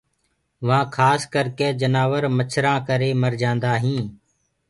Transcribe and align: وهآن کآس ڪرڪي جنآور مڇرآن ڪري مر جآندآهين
وهآن 0.67 0.89
کآس 0.95 1.21
ڪرڪي 1.33 1.69
جنآور 1.81 2.23
مڇرآن 2.37 2.77
ڪري 2.87 3.09
مر 3.21 3.33
جآندآهين 3.41 4.05